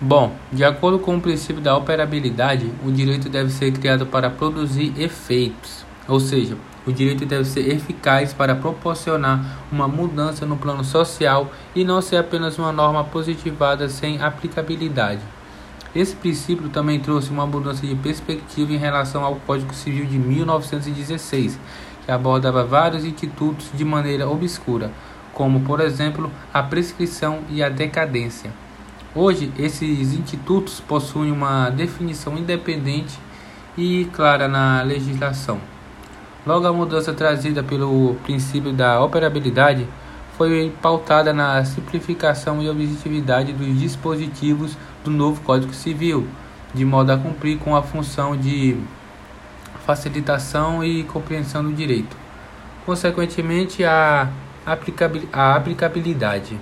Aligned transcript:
Bom, 0.00 0.32
de 0.52 0.64
acordo 0.64 0.98
com 0.98 1.16
o 1.16 1.20
princípio 1.20 1.62
da 1.62 1.76
operabilidade, 1.76 2.72
o 2.84 2.90
direito 2.90 3.28
deve 3.28 3.50
ser 3.50 3.70
criado 3.72 4.04
para 4.04 4.28
produzir 4.28 4.92
efeitos, 5.00 5.86
ou 6.08 6.18
seja, 6.18 6.56
o 6.84 6.92
direito 6.92 7.24
deve 7.24 7.44
ser 7.44 7.72
eficaz 7.72 8.32
para 8.32 8.56
proporcionar 8.56 9.60
uma 9.70 9.86
mudança 9.86 10.44
no 10.44 10.56
plano 10.56 10.82
social 10.82 11.48
e 11.76 11.84
não 11.84 12.02
ser 12.02 12.16
apenas 12.16 12.58
uma 12.58 12.72
norma 12.72 13.04
positivada 13.04 13.88
sem 13.88 14.20
aplicabilidade. 14.20 15.22
Esse 15.94 16.16
princípio 16.16 16.68
também 16.70 16.98
trouxe 16.98 17.30
uma 17.30 17.46
mudança 17.46 17.86
de 17.86 17.94
perspectiva 17.94 18.72
em 18.72 18.78
relação 18.78 19.24
ao 19.24 19.36
Código 19.36 19.72
Civil 19.72 20.06
de 20.06 20.18
1916, 20.18 21.56
que 22.04 22.10
abordava 22.10 22.64
vários 22.64 23.04
institutos 23.04 23.70
de 23.72 23.84
maneira 23.84 24.28
obscura, 24.28 24.90
como, 25.32 25.60
por 25.60 25.80
exemplo, 25.80 26.32
a 26.52 26.64
prescrição 26.64 27.42
e 27.48 27.62
a 27.62 27.68
decadência. 27.68 28.63
Hoje, 29.16 29.52
esses 29.56 30.12
institutos 30.12 30.80
possuem 30.80 31.30
uma 31.30 31.70
definição 31.70 32.36
independente 32.36 33.16
e 33.78 34.06
clara 34.12 34.48
na 34.48 34.82
legislação. 34.82 35.60
Logo, 36.44 36.66
a 36.66 36.72
mudança 36.72 37.14
trazida 37.14 37.62
pelo 37.62 38.16
princípio 38.24 38.72
da 38.72 39.00
operabilidade 39.00 39.86
foi 40.36 40.72
pautada 40.82 41.32
na 41.32 41.64
simplificação 41.64 42.60
e 42.60 42.68
objetividade 42.68 43.52
dos 43.52 43.78
dispositivos 43.78 44.76
do 45.04 45.12
novo 45.12 45.40
Código 45.42 45.72
Civil, 45.72 46.26
de 46.74 46.84
modo 46.84 47.12
a 47.12 47.16
cumprir 47.16 47.56
com 47.58 47.76
a 47.76 47.82
função 47.84 48.36
de 48.36 48.76
facilitação 49.86 50.82
e 50.82 51.04
compreensão 51.04 51.62
do 51.62 51.72
direito. 51.72 52.16
Consequentemente, 52.84 53.84
a 53.84 54.28
aplicabilidade. 54.66 56.58